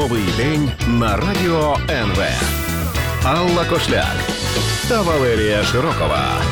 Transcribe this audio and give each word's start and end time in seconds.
Новий 0.00 0.24
день 0.36 0.70
на 0.88 1.16
радіо 1.16 1.76
НВ. 1.90 2.22
Алла 3.24 3.64
Кошляк 3.64 4.16
та 4.88 5.02
Валерія 5.02 5.62
Широкова. 5.62 6.42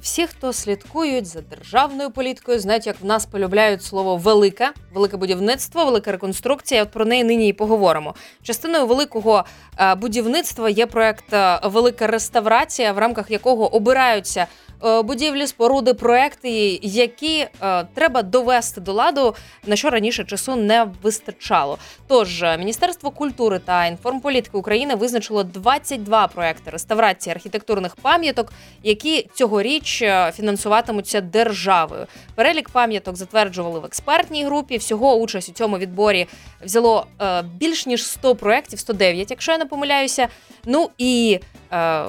Всі, 0.00 0.26
хто 0.26 0.52
слідкують 0.52 1.26
за 1.26 1.40
державною 1.40 2.10
політикою, 2.10 2.58
знають, 2.58 2.86
як 2.86 2.96
в 3.00 3.04
нас 3.04 3.26
полюбляють 3.26 3.82
слово 3.82 4.16
велика, 4.16 4.72
велике 4.94 5.16
будівництво, 5.16 5.84
велика 5.84 6.12
реконструкція. 6.12 6.82
От 6.82 6.90
про 6.90 7.04
неї 7.04 7.24
нині 7.24 7.48
і 7.48 7.52
поговоримо. 7.52 8.14
Частиною 8.42 8.86
великого 8.86 9.44
е, 9.78 9.94
будівництва 9.94 10.70
є 10.70 10.86
проект 10.86 11.32
е, 11.32 11.60
Велика 11.64 12.06
реставрація, 12.06 12.92
в 12.92 12.98
рамках 12.98 13.30
якого 13.30 13.74
обираються 13.74 14.46
будівлі, 14.82 15.46
споруди, 15.46 15.94
проекти, 15.94 16.78
які 16.82 17.46
е, 17.62 17.84
треба 17.94 18.22
довести 18.22 18.80
до 18.80 18.92
ладу, 18.92 19.34
на 19.66 19.76
що 19.76 19.90
раніше 19.90 20.24
часу 20.24 20.56
не 20.56 20.86
вистачало. 21.02 21.78
Тож 22.08 22.42
е, 22.42 22.58
Міністерство 22.58 23.10
культури 23.10 23.60
та 23.64 23.86
інформполітики 23.86 24.56
України 24.56 24.94
визначило 24.94 25.44
22 25.44 26.28
проекти 26.28 26.70
реставрації 26.70 27.34
архітектурних 27.34 27.96
пам'яток, 27.96 28.52
які 28.82 29.28
цьогоріч 29.34 30.02
е, 30.02 30.32
фінансуватимуться 30.36 31.20
державою. 31.20 32.06
Перелік 32.34 32.68
пам'яток 32.68 33.16
затверджували 33.16 33.80
в 33.80 33.84
експертній 33.84 34.44
групі. 34.44 34.76
Всього 34.76 35.14
участь 35.14 35.48
у 35.48 35.52
цьому 35.52 35.78
відборі 35.78 36.26
взяло 36.64 37.06
е, 37.20 37.42
більш 37.42 37.86
ніж 37.86 38.06
100 38.06 38.34
проєктів, 38.34 38.78
109, 38.78 39.30
якщо 39.30 39.52
я 39.52 39.58
не 39.58 39.66
помиляюся. 39.66 40.28
Ну 40.64 40.90
і 40.98 41.40
е, 41.72 42.04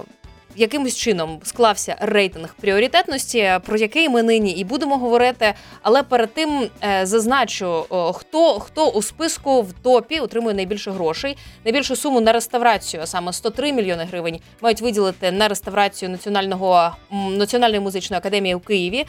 якимось 0.55 0.97
чином 0.97 1.39
склався 1.43 1.95
рейтинг 1.99 2.55
пріоритетності, 2.61 3.51
про 3.65 3.77
який 3.77 4.09
ми 4.09 4.23
нині 4.23 4.51
і 4.51 4.63
будемо 4.63 4.97
говорити. 4.97 5.53
Але 5.81 6.03
перед 6.03 6.33
тим 6.33 6.69
е, 6.83 7.05
зазначу, 7.05 7.85
хто 8.13 8.59
хто 8.59 8.89
у 8.89 9.01
списку 9.01 9.61
в 9.61 9.73
топі 9.73 10.19
отримує 10.19 10.55
найбільше 10.55 10.91
грошей. 10.91 11.37
Найбільшу 11.65 11.95
суму 11.95 12.21
на 12.21 12.31
реставрацію, 12.31 13.07
саме 13.07 13.33
103 13.33 13.73
мільйони 13.73 14.03
гривень, 14.03 14.39
мають 14.61 14.81
виділити 14.81 15.31
на 15.31 15.47
реставрацію 15.47 16.09
національного 16.09 16.95
національної 17.11 17.79
музичної 17.79 18.17
академії 18.17 18.55
у 18.55 18.59
Києві. 18.59 19.05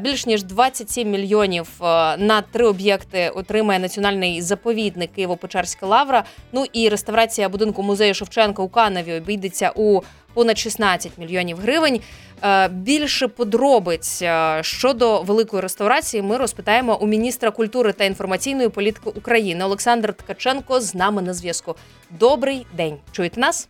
Більш 0.00 0.26
ніж 0.26 0.42
27 0.42 1.10
мільйонів 1.10 1.68
е, 1.80 1.84
на 2.16 2.42
три 2.52 2.66
об'єкти 2.66 3.28
отримає 3.28 3.80
національний 3.80 4.42
заповідник 4.42 5.10
Києво-Печерська 5.18 5.86
лавра. 5.86 6.24
Ну 6.52 6.66
і 6.72 6.88
реставрація 6.88 7.48
будинку 7.48 7.82
музею 7.82 8.14
Шевченка 8.14 8.62
у 8.62 8.68
Каневі 8.68 9.14
обійдеться 9.14 9.72
у 9.74 10.00
понад 10.34 10.58
16 10.58 11.18
мільйонів 11.18 11.58
гривень. 11.58 12.00
Е, 12.42 12.68
Більше 12.68 13.28
подробиць 13.28 14.22
е, 14.22 14.58
щодо 14.62 15.22
великої 15.22 15.62
реставрації 15.62 16.22
ми 16.22 16.36
розпитаємо 16.36 16.98
у 17.00 17.06
міністра 17.06 17.50
культури 17.50 17.92
та 17.92 18.04
інформаційної 18.04 18.68
політики 18.68 19.10
України 19.10 19.64
Олександр 19.64 20.14
Ткаченко 20.14 20.80
з 20.80 20.94
нами 20.94 21.22
на 21.22 21.34
зв'язку. 21.34 21.76
Добрий 22.10 22.66
день. 22.76 22.96
Чуєте 23.12 23.40
нас? 23.40 23.68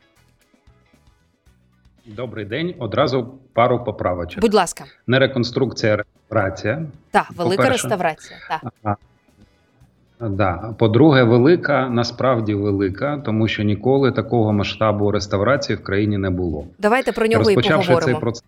Добрий 2.06 2.44
день. 2.44 2.74
Одразу 2.78 3.34
пару 3.52 3.84
поправочок. 3.84 4.40
Будь 4.40 4.54
ласка, 4.54 4.84
Не 5.06 5.18
реконструкція, 5.18 5.92
а 5.92 5.96
реставрація. 5.96 6.82
так, 7.10 7.26
велика 7.36 7.62
По-перше. 7.62 7.82
реставрація. 7.82 8.38
Так. 8.82 8.98
Да. 10.20 10.74
По-друге, 10.78 11.22
велика, 11.22 11.88
насправді 11.88 12.54
велика, 12.54 13.22
тому 13.24 13.48
що 13.48 13.62
ніколи 13.62 14.12
такого 14.12 14.52
масштабу 14.52 15.10
реставрації 15.10 15.76
в 15.76 15.82
країні 15.82 16.18
не 16.18 16.30
було. 16.30 16.66
Давайте 16.78 17.12
про 17.12 17.26
нього 17.26 17.42
і 17.42 17.54
Розпочавши 17.54 17.86
цей 17.86 17.94
поговоримо. 17.94 18.20
процес, 18.20 18.44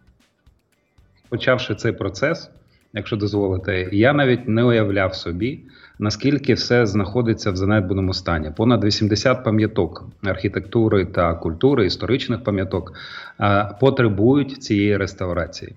почавши 1.28 1.74
цей 1.74 1.92
процес, 1.92 2.50
якщо 2.92 3.16
дозволите, 3.16 3.88
я 3.92 4.12
навіть 4.12 4.48
не 4.48 4.64
уявляв 4.64 5.14
собі, 5.14 5.60
наскільки 5.98 6.54
все 6.54 6.86
знаходиться 6.86 7.50
в 7.50 7.56
занедбаному 7.56 8.14
стані. 8.14 8.50
Понад 8.56 8.84
80 8.84 9.44
пам'яток 9.44 10.04
архітектури 10.24 11.04
та 11.04 11.34
культури, 11.34 11.86
історичних 11.86 12.44
пам'яток 12.44 12.92
е, 13.40 13.68
потребують 13.80 14.62
цієї 14.62 14.96
реставрації. 14.96 15.72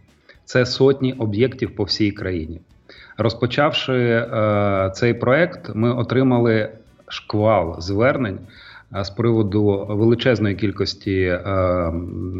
Це 0.46 0.66
сотні 0.66 1.14
об'єктів 1.14 1.76
по 1.76 1.84
всій 1.84 2.12
країні. 2.12 2.62
Розпочавши 3.20 3.94
е, 3.94 4.92
цей 4.96 5.14
проект, 5.14 5.72
ми 5.76 5.94
отримали 5.94 6.70
шквал 7.08 7.82
звернень 7.82 8.40
е, 8.96 9.04
з 9.04 9.10
приводу 9.10 9.86
величезної 9.90 10.56
кількості 10.56 11.22
е, 11.22 11.92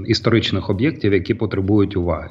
історичних 0.06 0.70
об'єктів, 0.70 1.14
які 1.14 1.34
потребують 1.34 1.98
уваги. 1.98 2.30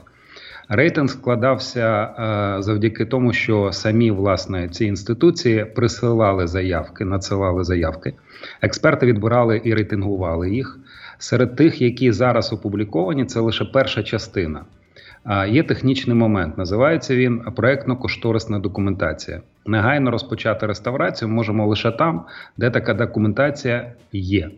Рейтинг 0.69 1.10
складався 1.10 2.03
е, 2.03 2.62
завдяки 2.62 3.04
тому, 3.04 3.32
що 3.32 3.72
самі 3.72 4.10
власне 4.10 4.69
ці 4.69 4.84
інституції 4.84 5.64
присилали 5.64 6.47
заявки, 6.47 7.04
надсилали 7.04 7.64
заявки. 7.64 8.14
Експерти 8.62 9.06
відбирали 9.06 9.60
і 9.64 9.75
рейтингували 9.75 10.50
їх. 10.50 10.78
Серед 11.19 11.56
тих, 11.56 11.82
які 11.82 12.12
зараз 12.12 12.53
опубліковані, 12.53 13.25
це 13.25 13.41
лише 13.41 13.64
перша 13.64 14.03
частина. 14.03 14.64
Є 15.48 15.62
технічний 15.62 16.16
момент. 16.16 16.58
Називається 16.58 17.16
він 17.16 17.42
проектно-кошторисна 17.56 18.60
документація. 18.60 19.40
Негайно 19.66 20.10
розпочати 20.10 20.66
реставрацію 20.66 21.28
можемо 21.28 21.66
лише 21.66 21.90
там, 21.90 22.24
де 22.56 22.70
така 22.70 22.94
документація 22.94 23.92
є. 24.12 24.50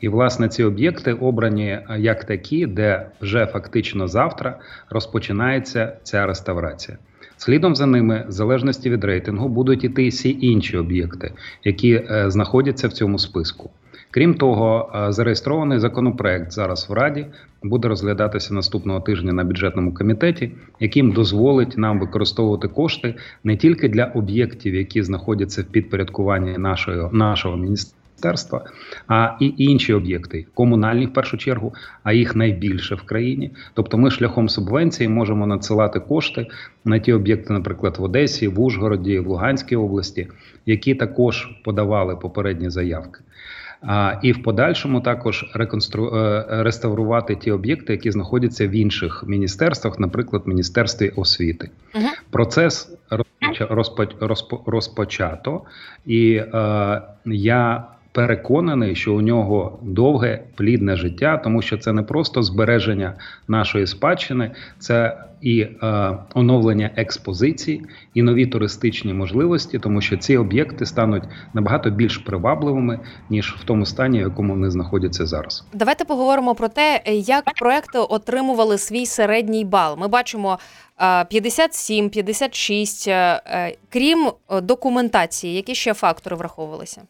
І, 0.00 0.08
власне, 0.08 0.48
ці 0.48 0.64
об'єкти 0.64 1.12
обрані 1.12 1.68
е, 1.68 1.86
як 1.98 2.24
такі, 2.24 2.66
де 2.66 3.06
вже 3.20 3.46
фактично 3.46 4.08
завтра 4.08 4.58
розпочинається 4.90 5.92
ця 6.02 6.26
реставрація. 6.26 6.98
Слідом 7.36 7.76
за 7.76 7.86
ними, 7.86 8.24
в 8.28 8.32
залежності 8.32 8.90
від 8.90 9.04
рейтингу, 9.04 9.48
будуть 9.48 9.84
іти 9.84 10.08
всі 10.08 10.38
інші 10.40 10.76
об'єкти, 10.76 11.32
які 11.64 11.92
е, 11.94 12.30
знаходяться 12.30 12.88
в 12.88 12.92
цьому 12.92 13.18
списку. 13.18 13.70
Крім 14.16 14.34
того, 14.34 14.92
е, 14.94 15.12
зареєстрований 15.12 15.78
законопроект 15.78 16.52
зараз 16.52 16.90
в 16.90 16.92
Раді 16.92 17.26
буде 17.62 17.88
розглядатися 17.88 18.54
наступного 18.54 19.00
тижня 19.00 19.32
на 19.32 19.44
бюджетному 19.44 19.94
комітеті, 19.94 20.52
яким 20.80 21.12
дозволить 21.12 21.78
нам 21.78 22.00
використовувати 22.00 22.68
кошти 22.68 23.14
не 23.44 23.56
тільки 23.56 23.88
для 23.88 24.04
об'єктів, 24.04 24.74
які 24.74 25.02
знаходяться 25.02 25.62
в 25.62 25.64
підпорядкуванні 25.64 26.58
нашого, 26.58 27.10
нашого 27.12 27.56
міністерства, 27.56 28.64
а 29.08 29.30
і 29.40 29.54
інші 29.56 29.92
об'єкти, 29.92 30.46
комунальні 30.54 31.06
в 31.06 31.12
першу 31.12 31.36
чергу, 31.36 31.74
а 32.02 32.12
їх 32.12 32.36
найбільше 32.36 32.94
в 32.94 33.02
країні. 33.02 33.50
Тобто, 33.74 33.98
ми 33.98 34.10
шляхом 34.10 34.48
субвенції 34.48 35.08
можемо 35.08 35.46
надсилати 35.46 36.00
кошти 36.00 36.46
на 36.84 36.98
ті 36.98 37.12
об'єкти, 37.12 37.52
наприклад, 37.52 37.96
в 37.98 38.02
Одесі, 38.02 38.48
в 38.48 38.60
Ужгороді, 38.60 39.18
в 39.18 39.26
Луганській 39.26 39.76
області, 39.76 40.28
які 40.66 40.94
також 40.94 41.48
подавали 41.64 42.16
попередні 42.16 42.70
заявки. 42.70 43.20
І 44.22 44.32
в 44.32 44.42
подальшому 44.42 45.00
також 45.00 45.50
реконстру... 45.54 46.16
е, 46.16 46.44
реставрувати 46.48 47.36
ті 47.36 47.50
об'єкти, 47.50 47.92
які 47.92 48.10
знаходяться 48.10 48.66
в 48.66 48.70
інших 48.70 49.24
міністерствах, 49.26 49.98
наприклад, 49.98 50.42
міністерстві 50.46 51.08
освіти. 51.08 51.70
Мгм. 51.94 52.08
Процес 52.30 52.96
розпоча... 53.10 53.66
розпо... 53.70 54.06
розпо... 54.20 54.62
розпочато, 54.66 55.62
і 56.06 56.32
е, 56.34 57.02
я 57.24 57.84
переконаний, 58.16 58.94
що 58.94 59.14
у 59.14 59.20
нього 59.20 59.78
довге 59.82 60.42
плідне 60.54 60.96
життя, 60.96 61.36
тому 61.44 61.62
що 61.62 61.78
це 61.78 61.92
не 61.92 62.02
просто 62.02 62.42
збереження 62.42 63.14
нашої 63.48 63.86
спадщини, 63.86 64.50
це 64.78 65.18
і 65.40 65.60
е, 65.60 65.76
оновлення 66.34 66.90
експозицій, 66.96 67.82
і 68.14 68.22
нові 68.22 68.46
туристичні 68.46 69.14
можливості, 69.14 69.78
тому 69.78 70.00
що 70.00 70.16
ці 70.16 70.36
об'єкти 70.36 70.86
стануть 70.86 71.22
набагато 71.54 71.90
більш 71.90 72.18
привабливими 72.18 73.00
ніж 73.30 73.56
в 73.60 73.64
тому 73.64 73.86
стані, 73.86 74.18
в 74.18 74.22
якому 74.22 74.52
вони 74.52 74.70
знаходяться 74.70 75.26
зараз. 75.26 75.64
Давайте 75.72 76.04
поговоримо 76.04 76.54
про 76.54 76.68
те, 76.68 77.02
як 77.06 77.44
проекти 77.58 77.98
отримували 77.98 78.78
свій 78.78 79.06
середній 79.06 79.64
бал. 79.64 79.98
Ми 79.98 80.08
бачимо 80.08 80.58
е, 81.00 81.24
57, 81.24 82.10
56. 82.10 83.08
е, 83.08 83.12
е, 83.46 83.76
Крім 83.88 84.30
е, 84.50 84.60
документації, 84.60 85.54
які 85.54 85.74
ще 85.74 85.94
фактори 85.94 86.36
враховувалися? 86.36 87.02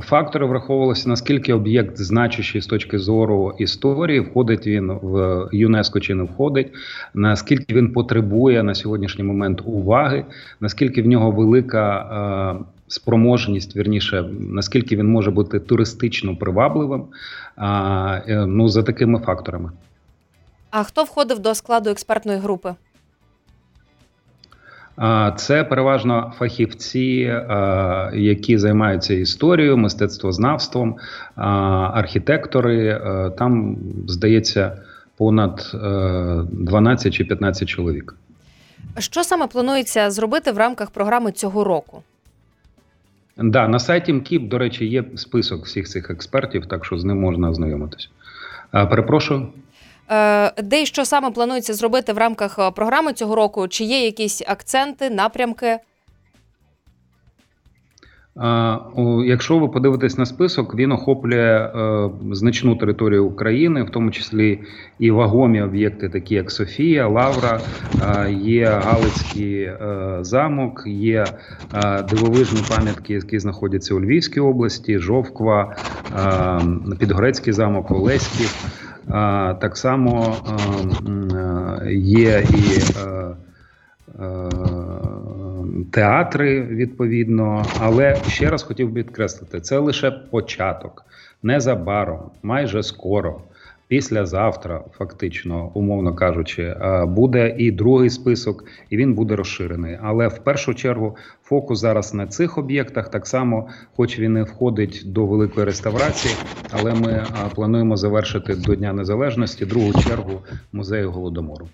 Фактори 0.00 0.46
враховувалися, 0.46 1.08
наскільки 1.08 1.54
об'єкт 1.54 1.96
значущий 1.98 2.60
з 2.60 2.66
точки 2.66 2.98
зору 2.98 3.54
історії, 3.58 4.20
входить 4.20 4.66
він 4.66 4.92
в 5.02 5.48
ЮНЕСКО 5.52 6.00
чи 6.00 6.14
не 6.14 6.22
входить, 6.22 6.72
наскільки 7.14 7.74
він 7.74 7.92
потребує 7.92 8.62
на 8.62 8.74
сьогоднішній 8.74 9.24
момент 9.24 9.62
уваги, 9.64 10.24
наскільки 10.60 11.02
в 11.02 11.06
нього 11.06 11.30
велика 11.30 12.64
спроможність, 12.88 13.76
вірніше, 13.76 14.22
наскільки 14.40 14.96
він 14.96 15.06
може 15.06 15.30
бути 15.30 15.60
туристично 15.60 16.36
привабливим, 16.36 17.04
е, 17.58 18.46
ну 18.46 18.68
за 18.68 18.82
такими 18.82 19.18
факторами. 19.18 19.70
А 20.70 20.82
хто 20.82 21.04
входив 21.04 21.38
до 21.38 21.54
складу 21.54 21.90
експертної 21.90 22.38
групи? 22.38 22.74
Це 25.36 25.64
переважно 25.64 26.32
фахівці, 26.38 27.40
які 28.14 28.58
займаються 28.58 29.14
історією, 29.14 29.76
мистецтвознавством, 29.76 30.96
архітектори. 31.94 33.00
Там, 33.38 33.76
здається, 34.06 34.78
понад 35.20 35.70
е, 35.74 35.78
12 36.52 37.14
чи 37.14 37.24
15 37.24 37.68
чоловік. 37.68 38.14
Що 38.98 39.24
саме 39.24 39.46
планується 39.46 40.10
зробити 40.10 40.52
в 40.52 40.58
рамках 40.58 40.90
програми 40.90 41.32
цього 41.32 41.64
року? 41.64 42.02
Да, 43.36 43.68
на 43.68 43.78
сайті 43.78 44.12
МКІП, 44.12 44.48
до 44.48 44.58
речі, 44.58 44.86
є 44.86 45.04
список 45.14 45.64
всіх 45.64 45.88
цих 45.88 46.10
експертів, 46.10 46.66
так 46.66 46.84
що 46.84 46.98
з 46.98 47.04
ним 47.04 47.20
можна 47.20 47.50
ознайомитись. 47.50 48.10
Перепрошую. 48.72 49.48
Е, 50.10 50.62
Де 50.62 50.82
і 50.82 50.86
що 50.86 51.04
саме 51.04 51.30
планується 51.30 51.74
зробити 51.74 52.12
в 52.12 52.18
рамках 52.18 52.58
е, 52.58 52.70
програми 52.70 53.12
цього 53.12 53.34
року? 53.34 53.68
Чи 53.68 53.84
є 53.84 54.04
якісь 54.04 54.42
акценти, 54.46 55.10
напрямки? 55.10 55.78
Якщо 59.24 59.58
ви 59.58 59.68
подивитесь 59.68 60.18
на 60.18 60.26
список, 60.26 60.74
він 60.74 60.92
охоплює 60.92 61.70
е, 61.74 62.10
значну 62.32 62.76
територію 62.76 63.26
України, 63.26 63.82
в 63.82 63.90
тому 63.90 64.10
числі 64.10 64.60
і 64.98 65.10
вагомі 65.10 65.62
об'єкти, 65.62 66.08
такі 66.08 66.34
як 66.34 66.50
Софія, 66.50 67.08
Лавра, 67.08 67.60
є 68.30 68.66
Галицький 68.66 69.70
замок, 70.20 70.82
є 70.86 71.24
дивовижні 72.10 72.60
пам'ятки, 72.76 73.12
які 73.12 73.38
знаходяться 73.38 73.94
у 73.94 74.00
Львівській 74.00 74.40
області, 74.40 74.98
Жовква, 74.98 75.76
Підгорецький 76.98 77.52
замок, 77.52 77.90
Олеський. 77.90 78.46
Так 79.60 79.76
само 79.76 80.36
е, 81.84 81.92
є 81.94 82.44
і. 82.50 82.80
Е, 83.00 83.36
е, 84.24 84.50
театри 85.92 86.62
відповідно. 86.62 87.64
Але 87.80 88.16
ще 88.28 88.50
раз 88.50 88.62
хотів 88.62 88.90
би 88.90 89.02
підкреслити: 89.02 89.60
це 89.60 89.78
лише 89.78 90.10
початок. 90.10 91.04
Незабаром, 91.42 92.30
майже 92.42 92.82
скоро, 92.82 93.40
післязавтра, 93.90 94.84
фактично, 94.98 95.70
умовно 95.74 96.14
кажучи, 96.14 96.62
е, 96.62 97.04
буде 97.06 97.54
і 97.58 97.70
другий 97.70 98.10
список, 98.10 98.64
і 98.90 98.96
він 98.96 99.14
буде 99.14 99.36
розширений. 99.36 99.98
Але 100.02 100.28
в 100.28 100.38
першу 100.38 100.74
чергу 100.74 101.16
фокус 101.42 101.80
зараз 101.80 102.14
на 102.14 102.26
цих 102.26 102.58
об'єктах. 102.58 103.10
Так 103.10 103.26
само, 103.26 103.68
хоч 103.96 104.18
він 104.18 104.32
не 104.32 104.42
входить 104.42 105.02
до 105.06 105.26
великої 105.26 105.66
реставрації, 105.66 106.34
але 106.70 106.94
ми 106.94 107.12
е, 107.12 107.26
плануємо 107.54 107.96
завершити 107.96 108.54
до 108.54 108.74
Дня 108.74 108.92
Незалежності 108.92 109.66
другу 109.66 109.92
чергу 109.92 110.32
музею 110.72 111.10
голодомору. 111.10 111.68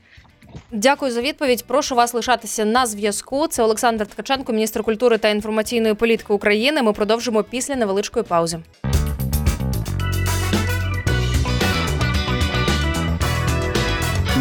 Дякую 0.73 1.13
за 1.13 1.21
відповідь. 1.21 1.65
Прошу 1.67 1.95
вас 1.95 2.15
лишатися 2.15 2.65
на 2.65 2.87
зв'язку. 2.87 3.47
Це 3.47 3.63
Олександр 3.63 4.07
Ткаченко, 4.07 4.53
міністр 4.53 4.83
культури 4.83 5.19
та 5.19 5.29
інформаційної 5.29 5.95
політики 5.95 6.33
України. 6.33 6.83
Ми 6.83 6.93
продовжимо 6.93 7.43
після 7.43 7.77
невеличкої 7.77 8.25
паузи. 8.25 8.59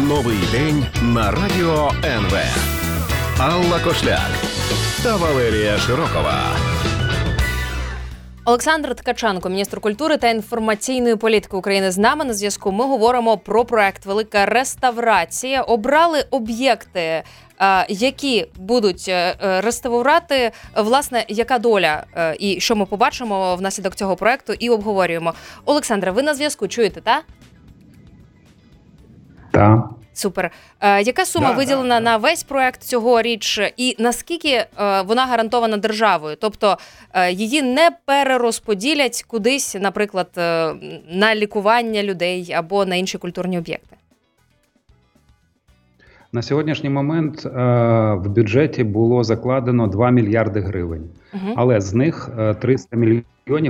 Новий 0.08 0.38
день 0.52 0.86
на 1.02 1.30
радіо 1.30 1.90
НВ. 2.04 2.34
Алла 3.40 3.80
Кошляк 3.84 4.30
та 5.02 5.16
Валерія 5.16 5.78
Широкова. 5.78 6.42
Олександр 8.44 8.94
Ткаченко, 8.94 9.48
міністр 9.48 9.80
культури 9.80 10.16
та 10.16 10.28
інформаційної 10.28 11.16
політики 11.16 11.56
України, 11.56 11.90
з 11.90 11.98
нами 11.98 12.24
на 12.24 12.34
зв'язку. 12.34 12.72
Ми 12.72 12.84
говоримо 12.84 13.38
про 13.38 13.64
проект 13.64 14.06
Велика 14.06 14.46
реставрація. 14.46 15.62
Обрали 15.62 16.24
об'єкти, 16.30 17.00
е, 17.00 17.22
які 17.88 18.46
будуть 18.56 19.04
е, 19.08 19.36
е, 19.44 19.60
реставрувати. 19.60 20.50
Власне, 20.76 21.24
яка 21.28 21.58
доля 21.58 22.04
і 22.38 22.60
що 22.60 22.76
ми 22.76 22.86
побачимо 22.86 23.56
внаслідок 23.56 23.94
цього 23.94 24.16
проекту, 24.16 24.52
і 24.52 24.70
обговорюємо. 24.70 25.34
Олександре, 25.64 26.10
ви 26.10 26.22
на 26.22 26.34
зв'язку 26.34 26.68
чуєте, 26.68 27.00
та? 27.00 27.22
Так. 29.50 29.95
Супер. 30.16 30.50
Е, 30.80 31.02
яка 31.02 31.24
сума 31.24 31.48
Да, 31.50 31.56
виділена 31.56 31.88
да, 31.88 31.94
да. 31.94 32.00
на 32.00 32.16
весь 32.16 32.42
проект 32.42 32.82
цьогоріч, 32.82 33.60
і 33.76 33.96
наскільки 33.98 34.48
е, 34.48 34.66
вона 35.02 35.26
гарантована 35.26 35.76
державою? 35.76 36.36
Тобто 36.40 36.78
е, 37.12 37.32
її 37.32 37.62
не 37.62 37.90
перерозподілять 38.04 39.24
кудись, 39.28 39.76
наприклад, 39.80 40.28
е, 40.38 40.74
на 41.10 41.34
лікування 41.34 42.02
людей 42.02 42.52
або 42.52 42.84
на 42.84 42.96
інші 42.96 43.18
культурні 43.18 43.58
об'єкти? 43.58 43.96
На 46.32 46.42
сьогоднішній 46.42 46.90
момент 46.90 47.46
е, 47.46 47.48
в 48.14 48.28
бюджеті 48.28 48.84
було 48.84 49.24
закладено 49.24 49.86
2 49.86 50.10
мільярди 50.10 50.60
гривень, 50.60 51.10
Угу. 51.34 51.52
але 51.56 51.80
з 51.80 51.94
них 51.94 52.30
е, 52.38 52.54
300 52.54 52.96
мільйонів 52.96 53.24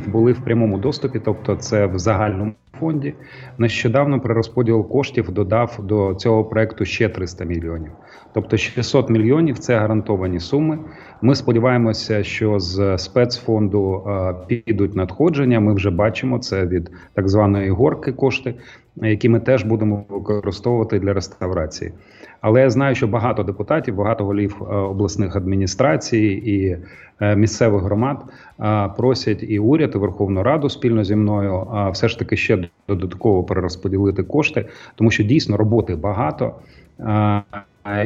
були 0.07 0.33
в 0.33 0.45
прямому 0.45 0.79
доступі, 0.79 1.21
тобто 1.25 1.57
це 1.57 1.87
в 1.87 1.99
загальному 1.99 2.53
фонді. 2.81 3.15
Нещодавно 3.59 4.21
при 4.21 4.35
розподіл 4.35 4.89
коштів 4.89 5.31
додав 5.31 5.79
до 5.83 6.15
цього 6.15 6.45
проекту 6.45 6.85
ще 6.85 7.09
300 7.09 7.45
мільйонів. 7.45 7.91
Тобто 8.35 8.57
600 8.57 9.11
мільйонів 9.11 9.59
це 9.59 9.77
гарантовані 9.77 10.41
суми. 10.41 10.79
Ми 11.23 11.35
сподіваємося, 11.35 12.23
що 12.23 12.61
з 12.61 12.99
спецфонду 12.99 14.05
е, 14.07 14.35
підуть 14.47 14.97
надходження. 14.97 15.61
Ми 15.61 15.75
вже 15.75 15.91
бачимо 15.91 16.39
це 16.39 16.67
від 16.67 16.91
так 17.15 17.29
званої 17.29 17.71
горки 17.71 18.13
кошти, 18.13 18.55
які 18.97 19.29
ми 19.29 19.41
теж 19.41 19.65
будемо 19.65 20.05
використовувати 20.09 20.99
для 20.99 21.13
реставрації. 21.13 21.93
Але 22.41 22.61
я 22.61 22.71
знаю, 22.71 22.95
що 22.95 23.07
багато 23.07 23.43
депутатів, 23.43 23.95
багато 23.95 24.25
голів 24.25 24.57
е, 24.61 24.75
обласних 24.75 25.37
адміністрацій 25.37 26.43
і 26.45 26.77
місцевих 27.21 27.83
громад 27.83 28.25
е, 28.61 28.89
просять 28.97 29.45
і 29.49 29.59
уряд, 29.59 29.93
і 29.95 29.99
Верховну 29.99 30.43
Раду 30.43 30.69
спільно 30.69 31.05
зі 31.05 31.17
мною 31.17 31.55
е, 31.55 31.91
все 31.91 32.09
ж 32.09 32.19
таки 32.19 32.37
ще 32.37 32.69
додатково 32.89 33.45
перерозподілити 33.45 34.23
кошти, 34.23 34.67
тому 34.95 35.11
що 35.11 35.23
дійсно 35.23 35.57
роботи 35.57 35.95
багато. 35.95 36.55
Е, 37.01 37.43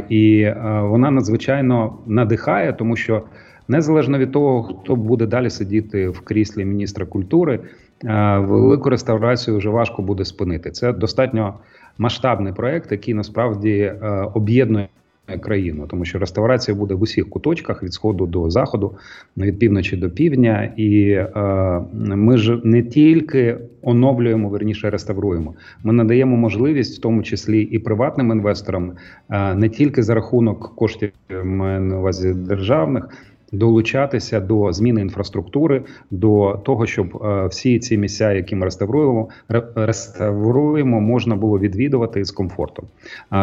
І 0.09 0.41
е, 0.41 0.81
вона 0.83 1.11
надзвичайно 1.11 1.99
надихає, 2.07 2.73
тому 2.73 2.97
що 2.97 3.23
незалежно 3.69 4.19
від 4.19 4.33
того, 4.33 4.63
хто 4.63 4.97
буде 4.97 5.27
далі 5.27 5.51
сидіти 5.51 6.09
в 6.09 6.21
кріслі 6.21 6.65
міністра 6.65 7.07
культури, 7.07 7.61
е, 8.05 8.39
велику 8.39 8.91
реставрацію 8.91 9.57
вже 9.57 9.69
важко 9.69 10.03
буде 10.03 10.25
спинити. 10.25 10.71
Це 10.71 10.93
достатньо 10.93 11.55
масштабний 11.99 12.53
проект, 12.53 12.93
який 12.93 13.15
насправді 13.15 13.79
е, 13.79 13.99
об'єднує 14.35 14.89
країну, 15.39 15.87
тому 15.87 16.05
що 16.05 16.19
реставрація 16.19 16.77
буде 16.77 16.95
в 16.95 17.03
усіх 17.03 17.31
куточках 17.31 17.83
від 17.83 17.93
сходу 17.93 18.27
до 18.27 18.51
заходу, 18.51 18.95
від 19.37 19.59
півночі 19.59 19.97
до 19.97 20.11
півдня, 20.11 20.73
і 20.77 21.11
е, 21.11 21.31
ми 21.93 22.39
ж 22.39 22.61
не 22.65 22.83
тільки 22.83 23.59
оновлюємо, 23.83 24.49
верніше 24.49 24.91
реставруємо. 24.91 25.55
Ми 25.85 25.93
надаємо 25.93 26.37
можливість, 26.37 26.99
в 26.99 27.01
тому 27.03 27.23
числі 27.23 27.63
і 27.63 27.79
приватним 27.79 28.31
інвесторам, 28.31 28.93
е, 29.31 29.55
не 29.55 29.69
тільки 29.69 30.03
за 30.03 30.15
рахунок 30.15 30.73
коштів 30.77 31.11
на 31.45 31.99
увазі 31.99 32.35
державних. 32.35 33.09
Долучатися 33.53 34.41
до 34.41 34.73
зміни 34.73 35.01
інфраструктури, 35.01 35.83
до 36.11 36.61
того, 36.65 36.87
щоб 36.87 37.23
е, 37.25 37.47
всі 37.47 37.79
ці 37.79 37.99
місця, 37.99 38.33
які 38.33 38.57
ми 38.57 38.65
реставруємо, 38.65 39.29
ре- 39.49 39.87
реставруємо, 39.87 41.01
можна 41.01 41.37
було 41.37 41.59
відвідувати 41.59 42.25
з 42.25 42.31
комфортом. 42.31 42.85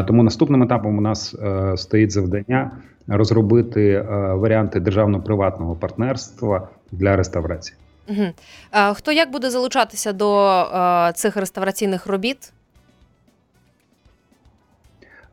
Тому 0.08 0.24
наступним 0.24 0.64
етапом 0.64 0.98
у 0.98 1.02
нас 1.02 1.36
е, 1.36 1.78
стоїть 1.78 2.12
завдання 2.12 2.72
розробити 3.08 3.90
е, 3.92 4.04
варіанти 4.34 4.80
державно-приватного 4.80 5.76
партнерства 5.76 6.68
для 6.92 7.16
реставрації. 7.16 7.78
Угу. 8.10 8.26
Хто 8.94 9.12
як 9.12 9.32
буде 9.32 9.50
залучатися 9.50 10.14
до 10.14 10.64
цих 11.16 11.38
реставраційних 11.38 12.08
робіт? 12.08 12.54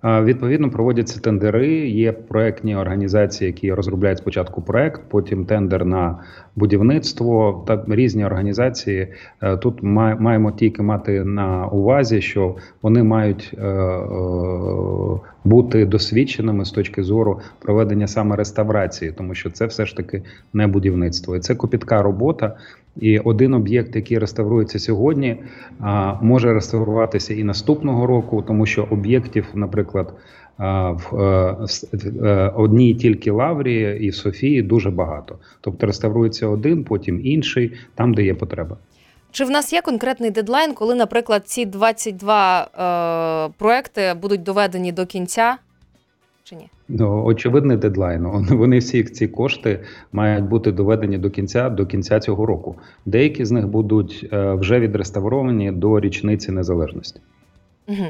Відповідно, 0.04 0.70
проводяться 0.70 1.20
тендери. 1.20 1.68
Є 1.88 2.12
проектні 2.12 2.76
організації, 2.76 3.46
які 3.46 3.72
розробляють 3.74 4.18
спочатку 4.18 4.62
проект, 4.62 5.02
потім 5.08 5.44
тендер 5.46 5.84
на 5.84 6.18
будівництво 6.56 7.64
та 7.66 7.84
різні 7.88 8.24
організації. 8.24 9.08
Е, 9.42 9.56
Тут 9.56 9.82
ма- 9.82 10.16
маємо 10.20 10.52
тільки 10.52 10.82
мати 10.82 11.24
на 11.24 11.66
увазі, 11.66 12.20
що 12.20 12.56
вони 12.82 13.02
мають 13.02 13.54
е, 13.58 13.66
е, 13.66 15.20
бути 15.44 15.86
досвідченими 15.86 16.64
з 16.64 16.70
точки 16.70 17.02
зору 17.02 17.40
проведення 17.58 18.06
саме 18.08 18.36
реставрації, 18.36 19.12
тому 19.12 19.34
що 19.34 19.50
це 19.50 19.66
все 19.66 19.86
ж 19.86 19.96
таки 19.96 20.22
не 20.52 20.66
будівництво, 20.66 21.36
і 21.36 21.40
це 21.40 21.54
копітка 21.54 22.02
робота. 22.02 22.56
І 23.00 23.18
один 23.18 23.54
об'єкт, 23.54 23.96
який 23.96 24.18
реставрується 24.18 24.78
сьогодні, 24.78 25.36
може 26.20 26.54
реставруватися 26.54 27.34
і 27.34 27.44
наступного 27.44 28.06
року, 28.06 28.44
тому 28.46 28.66
що 28.66 28.86
об'єктів, 28.90 29.46
наприклад, 29.54 30.14
в 30.58 31.16
е, 31.20 31.56
е, 32.24 32.52
одній 32.56 32.94
тільки 32.94 33.30
лаврі 33.30 33.98
і 34.00 34.08
в 34.08 34.14
Софії 34.14 34.62
дуже 34.62 34.90
багато. 34.90 35.38
Тобто 35.60 35.86
реставрується 35.86 36.48
один, 36.48 36.84
потім 36.84 37.20
інший, 37.24 37.72
там, 37.94 38.14
де 38.14 38.22
є 38.22 38.34
потреба. 38.34 38.76
Чи 39.34 39.44
в 39.44 39.50
нас 39.50 39.72
є 39.72 39.82
конкретний 39.82 40.30
дедлайн, 40.30 40.74
коли, 40.74 40.94
наприклад, 40.94 41.42
ці 41.46 41.66
22 41.66 43.48
е, 43.48 43.54
проекти 43.58 44.14
будуть 44.22 44.42
доведені 44.42 44.92
до 44.92 45.06
кінця? 45.06 45.56
Чи 46.44 46.56
ні? 46.56 46.68
Ну, 46.88 47.24
очевидний 47.24 47.76
дедлайн. 47.76 48.22
Вони 48.50 48.78
всі 48.78 49.04
ці 49.04 49.28
кошти 49.28 49.80
мають 50.12 50.44
бути 50.44 50.72
доведені 50.72 51.18
до 51.18 51.30
кінця 51.30 51.70
до 51.70 51.86
кінця 51.86 52.20
цього 52.20 52.46
року. 52.46 52.76
Деякі 53.06 53.44
з 53.44 53.50
них 53.50 53.68
будуть 53.68 54.28
е, 54.32 54.54
вже 54.54 54.80
відреставровані 54.80 55.72
до 55.72 56.00
річниці 56.00 56.52
незалежності. 56.52 57.20
Угу. 57.88 58.06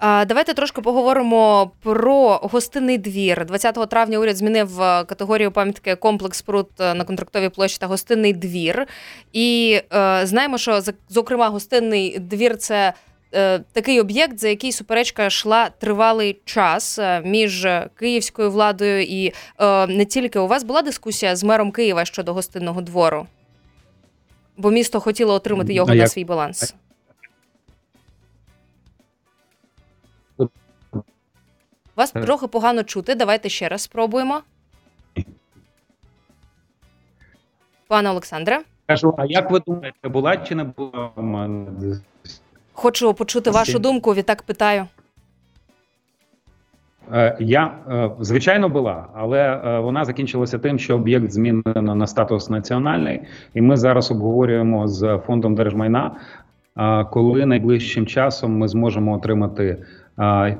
Давайте 0.00 0.54
трошки 0.54 0.80
поговоримо 0.80 1.70
про 1.82 2.36
гостинний 2.42 2.98
двір. 2.98 3.46
20 3.46 3.88
травня 3.90 4.18
уряд 4.18 4.36
змінив 4.36 4.82
е, 4.82 5.04
категорію 5.04 5.50
пам'ятки 5.52 5.96
комплекс 5.96 6.38
споруд 6.38 6.68
е, 6.80 6.94
на 6.94 7.04
контрактовій 7.04 7.48
площі 7.48 7.78
та 7.78 7.86
гостинний 7.86 8.32
двір. 8.32 8.86
І 9.32 9.80
е, 9.94 10.26
знаємо, 10.26 10.58
що 10.58 10.80
зокрема 11.08 11.48
гостинний 11.48 12.18
двір 12.18 12.56
це. 12.56 12.92
е, 13.34 13.58
Такий 13.72 14.00
об'єкт, 14.00 14.38
за 14.38 14.48
який 14.48 14.72
суперечка 14.72 15.26
йшла 15.26 15.68
тривалий 15.78 16.38
час 16.44 16.98
е, 16.98 17.20
між 17.24 17.66
київською 17.98 18.50
владою 18.50 19.02
і 19.02 19.32
е, 19.60 19.86
не 19.86 20.04
тільки 20.04 20.38
у 20.38 20.46
вас 20.46 20.64
була 20.64 20.82
дискусія 20.82 21.36
з 21.36 21.44
мером 21.44 21.72
Києва 21.72 22.04
щодо 22.04 22.34
гостинного 22.34 22.80
двору, 22.80 23.26
бо 24.56 24.70
місто 24.70 25.00
хотіло 25.00 25.34
отримати 25.34 25.72
його 25.74 25.86
А 25.90 25.94
на 25.94 26.00
як- 26.00 26.08
свій 26.10 26.24
баланс. 26.24 26.74
Вас 31.96 32.10
Так. 32.12 32.24
трохи 32.24 32.46
погано 32.46 32.82
чути. 32.84 33.14
Давайте 33.14 33.48
ще 33.48 33.68
раз 33.68 33.82
спробуємо. 33.82 34.40
Пане 37.88 38.10
Олександре, 38.10 38.58
Кажу, 38.86 39.14
а 39.18 39.24
як 39.24 39.50
ви 39.50 39.60
думаєте, 39.66 40.08
була 40.08 40.36
чи 40.36 40.54
не 40.54 40.64
була 40.64 41.10
у 41.16 41.22
мене? 41.22 41.66
хочу 42.72 43.14
почути 43.14 43.50
вашу 43.50 43.78
думку. 43.78 44.14
Відтак 44.14 44.42
питаю. 44.42 44.86
Е, 47.12 47.36
Я 47.40 47.74
е, 47.88 48.10
звичайно 48.20 48.68
була, 48.68 49.06
але 49.14 49.40
е, 49.40 49.78
вона 49.80 50.04
закінчилася 50.04 50.58
тим, 50.58 50.78
що 50.78 50.94
об'єкт 50.94 51.30
змінено 51.30 51.94
на 51.94 52.06
статус 52.06 52.50
національний, 52.50 53.20
і 53.54 53.60
ми 53.60 53.76
зараз 53.76 54.10
обговорюємо 54.10 54.88
з 54.88 55.18
фондом 55.26 55.54
держмайна, 55.54 56.16
е, 56.78 57.04
коли 57.04 57.46
найближчим 57.46 58.06
часом 58.06 58.58
ми 58.58 58.68
зможемо 58.68 59.14
отримати 59.14 59.64
е, 59.66 59.86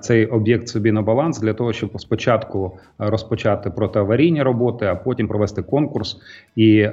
цей 0.00 0.26
об'єкт 0.26 0.68
собі 0.68 0.92
на 0.92 1.02
баланс 1.02 1.40
для 1.40 1.54
того, 1.54 1.72
щоб 1.72 2.00
спочатку 2.00 2.78
розпочати 2.98 3.70
протиаварійні 3.70 4.42
роботи, 4.42 4.86
а 4.86 4.94
потім 4.94 5.28
провести 5.28 5.62
конкурс 5.62 6.16
і 6.56 6.78
е, 6.78 6.90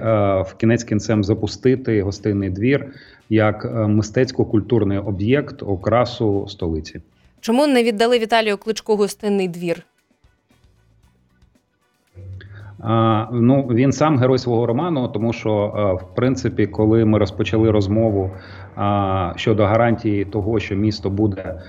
в 0.48 0.54
кінець 0.58 0.84
кінцем 0.84 1.24
запустити 1.24 2.02
гостинний 2.02 2.50
двір 2.50 2.86
як 3.30 3.66
е, 3.66 3.88
мистецько-культурний 3.88 4.98
об'єкт 4.98 5.64
окрасу 5.64 6.48
столиці. 6.48 7.02
Чому 7.40 7.68
не 7.68 7.84
віддали 7.84 8.20
Віталію 8.20 8.58
Кличку 8.58 8.96
гостинний 8.96 9.48
двір? 9.48 9.86
А, 12.84 13.28
ну 13.32 13.68
він 13.72 13.92
сам 13.92 14.18
герой 14.18 14.38
свого 14.38 14.66
роману, 14.66 15.08
тому 15.08 15.34
що 15.34 15.52
а, 15.76 15.94
в 15.94 16.16
принципі, 16.16 16.68
коли 16.68 17.06
ми 17.06 17.18
розпочали 17.18 17.72
розмову 17.72 18.32
а, 18.76 19.34
щодо 19.36 19.66
гарантії 19.66 20.26
того, 20.26 20.60
що 20.60 20.76
місто 20.76 21.10
буде 21.10 21.62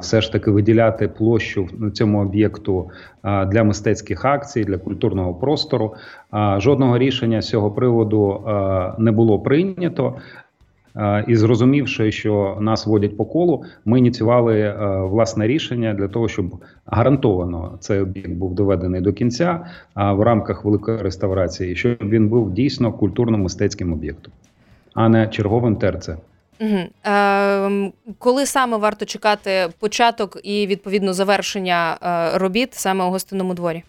все 0.00 0.20
ж 0.20 0.32
таки 0.32 0.50
виділяти 0.50 1.08
площу 1.08 1.68
цьому 1.92 2.22
об'єкту 2.22 2.90
для 3.22 3.64
мистецьких 3.64 4.24
акцій, 4.24 4.64
для 4.64 4.78
культурного 4.78 5.34
простору, 5.34 5.94
жодного 6.56 6.98
рішення 6.98 7.42
з 7.42 7.48
цього 7.48 7.70
приводу 7.70 8.40
не 8.98 9.12
було 9.12 9.38
прийнято. 9.38 10.14
І 11.28 11.36
зрозумівши, 11.36 12.12
що 12.12 12.58
нас 12.60 12.86
водять 12.86 13.16
по 13.16 13.24
колу, 13.24 13.64
ми 13.84 13.98
ініціювали 13.98 14.74
власне 15.10 15.46
рішення 15.46 15.94
для 15.94 16.08
того, 16.08 16.28
щоб 16.28 16.46
гарантовано 16.86 17.76
цей 17.80 18.00
об'єкт 18.00 18.30
був 18.30 18.54
доведений 18.54 19.00
до 19.00 19.12
кінця 19.12 19.60
в 19.96 20.20
рамках 20.20 20.64
великої 20.64 20.98
реставрації, 20.98 21.76
щоб 21.76 21.96
він 22.02 22.28
був 22.28 22.50
дійсно 22.50 22.92
культурно-мистецьким 22.92 23.92
об'єктом, 23.92 24.32
а 24.94 25.08
не 25.08 25.28
черговим 25.28 25.76
ТРЦ. 25.76 26.10
Угу. 26.60 26.78
Е, 27.06 27.92
коли 28.18 28.46
саме 28.46 28.76
варто 28.76 29.04
чекати 29.04 29.68
початок 29.78 30.40
і 30.42 30.66
відповідно 30.66 31.12
завершення 31.12 31.98
е, 32.02 32.38
робіт 32.38 32.74
саме 32.74 33.04
у 33.04 33.10
гостинному 33.10 33.54
дворі? 33.54 33.82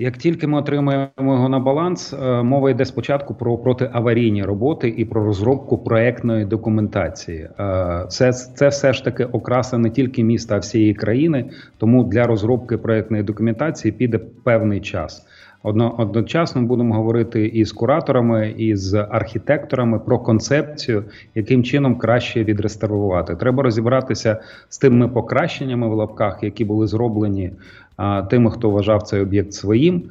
Як 0.00 0.16
тільки 0.16 0.46
ми 0.46 0.58
отримаємо 0.58 1.10
його 1.18 1.48
на 1.48 1.58
баланс, 1.58 2.12
е, 2.12 2.42
мова 2.42 2.70
йде 2.70 2.84
спочатку 2.84 3.34
про 3.34 3.58
протиаварійні 3.58 4.44
роботи 4.44 4.94
і 4.96 5.04
про 5.04 5.24
розробку 5.24 5.78
проектної 5.78 6.44
документації. 6.44 7.48
Е, 7.60 8.06
Це, 8.08 8.32
це 8.32 8.68
все 8.68 8.92
ж 8.92 9.04
таки 9.04 9.24
окраса 9.24 9.78
не 9.78 9.90
тільки 9.90 10.24
міста, 10.24 10.54
а 10.54 10.58
всієї 10.58 10.94
країни. 10.94 11.50
Тому 11.78 12.04
для 12.04 12.26
розробки 12.26 12.76
проектної 12.78 13.22
документації 13.22 13.92
піде 13.92 14.18
певний 14.18 14.80
час. 14.80 15.26
Одно, 15.62 15.94
одночасно 15.98 16.62
будемо 16.62 16.94
говорити 16.94 17.46
і 17.46 17.64
з 17.64 17.72
кураторами, 17.72 18.54
і 18.58 18.76
з 18.76 19.06
архітекторами 19.10 19.98
про 19.98 20.18
концепцію, 20.18 21.04
яким 21.34 21.64
чином 21.64 21.98
краще 21.98 22.44
відреставрувати. 22.44 23.36
Треба 23.36 23.62
розібратися 23.62 24.40
з 24.68 24.78
тими 24.78 25.08
покращеннями 25.08 25.88
в 25.88 25.92
лапках, 25.92 26.38
які 26.42 26.64
були 26.64 26.86
зроблені 26.86 27.50
тими, 28.30 28.50
хто 28.50 28.70
вважав 28.70 29.02
цей 29.02 29.20
об'єкт 29.20 29.52
своїм, 29.52 30.02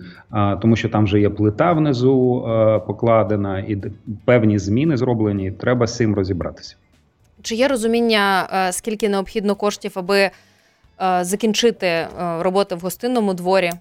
тому 0.62 0.76
що 0.76 0.90
там 0.90 1.04
вже 1.04 1.20
є 1.20 1.30
плита 1.30 1.74
внизу 1.74 2.46
покладена, 2.88 3.60
і 3.60 3.78
певні 4.26 4.60
зміни 4.60 4.98
зроблені. 4.98 5.52
Треба 5.52 5.88
з 5.88 5.96
цим 5.96 6.16
розібратися. 6.16 6.76
Чи 7.42 7.56
є 7.56 7.68
розуміння, 7.68 8.50
е, 8.54 8.74
скільки 8.74 9.10
необхідно 9.10 9.56
коштів, 9.56 9.92
аби 9.96 10.20
е, 10.20 10.32
закінчити 11.22 11.88
е, 11.88 12.10
роботи 12.40 12.76
в 12.76 12.80
гостинному 12.80 13.34
дворі? 13.34 13.72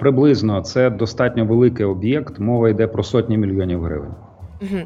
Приблизно 0.00 0.60
це 0.60 0.90
достатньо 0.90 1.44
великий 1.44 1.86
об'єкт. 1.86 2.38
Мова 2.38 2.68
йде 2.68 2.86
про 2.86 3.02
сотні 3.02 3.38
мільйонів 3.38 3.82
гривень. 3.82 4.14
Угу. 4.62 4.80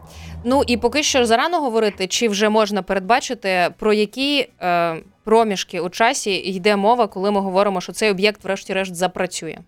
Ну 0.44 0.62
і 0.66 0.76
поки 0.76 1.02
що 1.02 1.26
зарано 1.26 1.60
говорити, 1.60 2.06
чи 2.06 2.28
вже 2.28 2.48
можна 2.48 2.82
передбачити, 2.82 3.48
про 3.78 3.92
які 3.92 4.48
е, 4.62 4.96
проміжки 5.24 5.80
у 5.80 5.88
часі 5.88 6.36
йде 6.36 6.76
мова, 6.76 7.06
коли 7.06 7.30
ми 7.30 7.40
говоримо, 7.40 7.80
що 7.80 7.92
цей 7.92 8.10
об'єкт, 8.10 8.44
врешті-решт, 8.44 8.94
запрацює? 8.94 9.58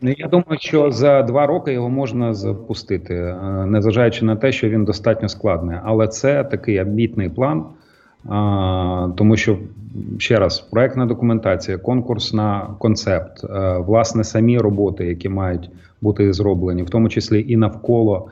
Ну, 0.00 0.14
Я 0.18 0.28
думаю, 0.28 0.58
що 0.60 0.90
за 0.90 1.22
два 1.22 1.46
роки 1.46 1.72
його 1.72 1.90
можна 1.90 2.34
запустити, 2.34 3.14
е, 3.14 3.34
незважаючи 3.66 4.24
на 4.24 4.36
те, 4.36 4.52
що 4.52 4.68
він 4.68 4.84
достатньо 4.84 5.28
складний. 5.28 5.78
Але 5.84 6.08
це 6.08 6.44
такий 6.44 6.78
амбітний 6.78 7.28
план, 7.28 7.66
тому 9.16 9.36
що 9.36 9.58
ще 10.18 10.38
раз 10.38 10.60
проектна 10.60 11.06
документація, 11.06 11.78
конкурс 11.78 12.32
на 12.32 12.74
концепт, 12.78 13.44
е, 13.44 13.78
власне, 13.78 14.24
самі 14.24 14.58
роботи, 14.58 15.06
які 15.06 15.28
мають 15.28 15.70
бути 16.00 16.32
зроблені, 16.32 16.82
в 16.82 16.90
тому 16.90 17.08
числі 17.08 17.44
і 17.48 17.56
навколо. 17.56 18.30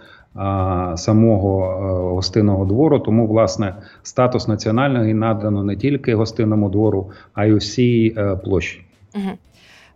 Самого 0.97 1.65
е, 1.65 2.15
гостинного 2.15 2.65
двору, 2.65 2.99
тому 2.99 3.27
власне 3.27 3.75
статус 4.03 4.49
національного 4.49 5.05
надано 5.05 5.65
не 5.65 5.77
тільки 5.77 6.15
гостинному 6.15 6.69
двору, 6.69 7.11
а 7.35 7.45
й 7.45 7.53
усій 7.53 8.15
е, 8.17 8.37
площі. 8.37 8.85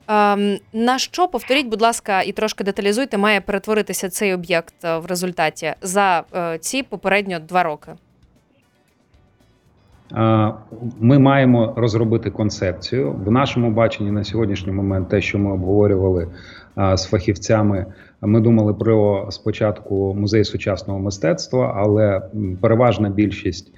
Ем, 0.08 0.58
на 0.72 0.98
що, 0.98 1.28
повторіть, 1.28 1.66
будь 1.66 1.82
ласка, 1.82 2.22
і 2.22 2.32
трошки 2.32 2.64
деталізуйте, 2.64 3.18
має 3.18 3.40
перетворитися 3.40 4.08
цей 4.08 4.34
об'єкт 4.34 4.74
е, 4.84 4.98
в 4.98 5.06
результаті 5.06 5.74
за 5.82 6.24
е, 6.34 6.58
ці 6.58 6.82
попередньо 6.82 7.38
два 7.38 7.62
роки? 7.62 7.92
Е, 10.16 10.52
Ми 11.00 11.18
маємо 11.18 11.72
розробити 11.76 12.30
концепцію 12.30 13.12
в 13.24 13.30
нашому 13.30 13.70
баченні 13.70 14.10
на 14.10 14.24
сьогоднішній 14.24 14.72
момент. 14.72 15.08
Те, 15.08 15.20
що 15.20 15.38
ми 15.38 15.52
обговорювали 15.52 16.28
е, 16.78 16.96
з 16.96 17.04
фахівцями, 17.04 17.86
ми 18.20 18.40
думали 18.40 18.74
про 18.74 19.28
спочатку 19.30 20.14
музей 20.14 20.44
сучасного 20.44 21.00
мистецтва, 21.00 21.74
але 21.76 22.22
переважна 22.60 23.08
більшість 23.08 23.72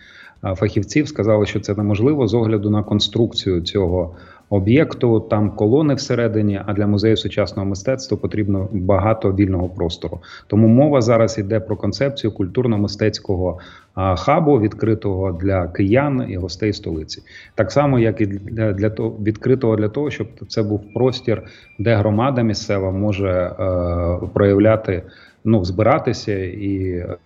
е, 0.44 0.54
фахівців 0.54 1.08
сказали, 1.08 1.46
що 1.46 1.60
це 1.60 1.74
неможливо 1.74 2.26
з 2.26 2.34
огляду 2.34 2.70
на 2.70 2.82
конструкцію 2.82 3.60
цього 3.60 4.16
об'єкту. 4.54 5.20
Там 5.20 5.50
колони 5.50 5.94
всередині. 5.94 6.60
А 6.66 6.72
для 6.72 6.86
музею 6.86 7.16
сучасного 7.16 7.68
мистецтва 7.68 8.16
потрібно 8.16 8.68
багато 8.72 9.32
вільного 9.32 9.68
простору. 9.68 10.20
Тому 10.46 10.68
мова 10.68 11.00
зараз 11.00 11.38
йде 11.38 11.60
про 11.60 11.76
концепцію 11.76 12.30
культурно-мистецького 12.30 13.58
хабу, 13.94 14.60
відкритого 14.60 15.32
для 15.32 15.68
киян 15.68 16.26
і 16.28 16.36
гостей 16.36 16.72
столиці, 16.72 17.22
так 17.54 17.72
само 17.72 17.98
як 17.98 18.20
і 18.20 18.26
для, 18.26 18.72
для 18.72 18.90
того, 18.90 19.10
відкритого 19.10 19.76
для 19.76 19.88
того, 19.88 20.10
щоб 20.10 20.28
це 20.48 20.62
був 20.62 20.92
простір, 20.94 21.42
де 21.78 21.94
громада 21.94 22.42
місцева 22.42 22.90
може 22.90 23.30
е, 23.30 24.26
проявляти, 24.34 25.02
ну 25.44 25.64
збиратися 25.64 26.38
і 26.44 26.88
е, 26.88 27.16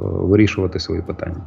вирішувати 0.00 0.78
свої 0.78 1.02
питання. 1.02 1.40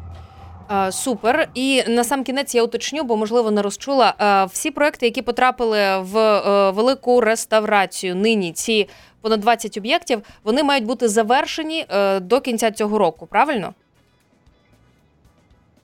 Е, 0.72 0.92
Супер. 0.92 1.50
І 1.54 1.84
на 1.88 2.04
сам 2.04 2.24
кінець 2.24 2.56
я 2.56 2.64
уточню, 2.64 3.04
бо 3.04 3.18
можливо 3.18 3.52
не 3.52 3.62
розчула. 3.62 4.14
Е, 4.20 4.46
Всі 4.46 4.72
проекти, 4.72 5.06
які 5.06 5.22
потрапили 5.22 6.00
в 6.00 6.18
е, 6.18 6.72
велику 6.72 7.22
реставрацію, 7.22 8.16
нині 8.16 8.52
ці 8.52 8.90
понад 9.22 9.40
20 9.40 9.78
об'єктів, 9.78 10.22
вони 10.44 10.64
мають 10.64 10.86
бути 10.86 11.08
завершені 11.08 11.86
до 12.22 12.42
кінця 12.42 12.72
цього 12.72 12.98
року. 12.98 13.28
Правильно? 13.28 13.74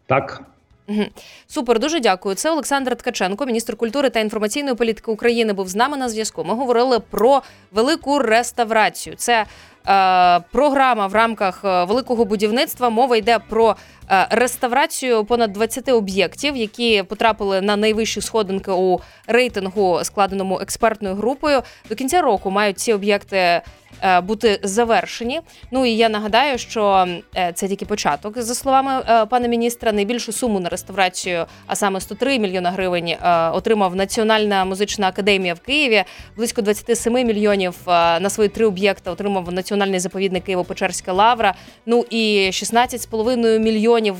Так, 0.05 0.41
Мгм. 0.87 1.05
Супер, 1.47 1.79
дуже 1.79 1.99
дякую. 1.99 2.35
Це 2.35 2.51
Олександр 2.51 2.95
Ткаченко, 2.95 3.45
міністр 3.45 3.75
культури 3.75 4.09
та 4.09 4.19
інформаційної 4.19 4.75
політики 4.75 5.11
України, 5.11 5.53
був 5.53 5.67
з 5.67 5.75
нами 5.75 5.97
на 5.97 6.09
зв'язку. 6.09 6.43
Ми 6.43 6.53
говорили 6.53 6.99
про 6.99 7.41
велику 7.71 8.19
реставрацію. 8.19 9.15
Це 9.15 9.33
е, 9.41 9.45
програма 10.51 11.07
в 11.07 11.13
рамках 11.13 11.61
е, 11.65 11.83
великого 11.83 12.25
будівництва. 12.25 12.89
Мова 12.89 13.17
йде 13.17 13.39
про 13.49 13.75
е, 14.09 14.27
реставрацію 14.29 15.25
понад 15.25 15.53
20 15.53 15.89
об'єктів, 15.89 16.57
які 16.57 17.03
потрапили 17.03 17.61
на 17.61 17.75
найвищі 17.75 18.21
сходинки 18.21 18.71
у 18.71 18.99
рейтингу, 19.27 19.99
складеному 20.03 20.59
експертною 20.59 21.15
групою. 21.15 21.61
До 21.89 21.95
кінця 21.95 22.21
року 22.21 22.51
мають 22.51 22.79
ці 22.79 22.93
об'єкти. 22.93 23.61
Е, 24.01 24.21
Бути 24.21 24.59
завершені. 24.63 25.41
Ну 25.71 25.85
і 25.85 25.91
я 25.91 26.09
нагадаю, 26.09 26.57
що 26.57 27.07
е, 27.35 27.51
це 27.53 27.67
тільки 27.67 27.85
початок. 27.85 28.41
За 28.41 28.55
словами 28.55 28.91
е, 29.09 29.25
пана 29.25 29.47
міністра, 29.47 29.91
найбільшу 29.91 30.31
суму 30.31 30.59
на 30.59 30.69
реставрацію, 30.69 31.45
а 31.67 31.75
саме 31.75 32.01
103 32.01 32.39
мільйона 32.39 32.71
гривень, 32.71 33.15
отримав 33.53 33.95
Національна 33.95 34.65
музична 34.65 35.07
академія 35.07 35.53
в 35.53 35.59
Києві. 35.59 36.03
Близько 36.35 36.61
27 36.61 37.13
мільйонів 37.13 37.75
на 37.87 38.29
свої 38.29 38.49
три 38.49 38.65
об'єкти 38.65 39.09
отримав 39.09 39.53
національний 39.53 39.99
заповідник 39.99 40.49
Києво-Печерська 40.49 41.13
лавра. 41.13 41.53
Ну 41.85 42.05
і 42.09 42.49
16,5 42.51 43.59
мільйонів. 43.59 44.15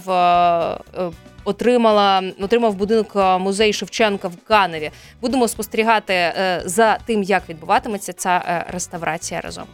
Е, 1.48 1.50
е, 1.50 1.52
Отримала 1.52 2.24
отримав 2.40 2.76
будинок 2.76 3.16
музею 3.16 3.40
музей 3.40 3.74
Шевченка 3.74 4.28
в 4.28 4.38
Каневі. 4.48 4.92
Будемо 5.22 5.48
спостерігати 5.48 6.14
е, 6.14 6.62
за 6.66 6.98
тим, 7.06 7.24
як 7.24 7.50
відбуватиметься 7.50 8.14
ця 8.14 8.44
е, 8.48 8.66
реставрація 8.74 9.42
разом. 9.42 9.68